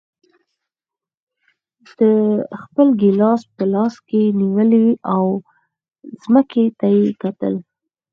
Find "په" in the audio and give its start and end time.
3.55-3.63